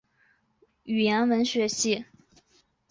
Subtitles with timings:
[0.81, 2.67] 毕业于北京大学西方语言文学系。